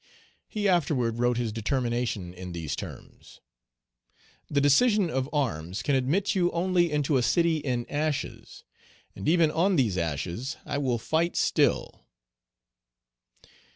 He 0.47 0.67
afterward 0.67 1.19
wrote 1.19 1.37
his 1.37 1.51
determination 1.51 2.33
in 2.33 2.53
these 2.53 2.75
terms, 2.75 3.39
"The 4.49 4.59
decision 4.59 5.11
of 5.11 5.29
arms 5.31 5.83
can 5.83 5.93
admit 5.93 6.33
you 6.33 6.49
only 6.53 6.91
into 6.91 7.17
a 7.17 7.21
city 7.21 7.57
in 7.57 7.85
ashes, 7.87 8.63
and 9.15 9.29
even 9.29 9.51
on 9.51 9.75
these 9.75 9.99
ashes 9.99 10.57
I 10.65 10.79
will 10.79 10.97
fight 10.97 11.35
still!" 11.35 12.07